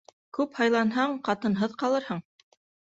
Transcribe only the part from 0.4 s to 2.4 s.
һайланһаң, ҡатынһыҙ ҡалырһың.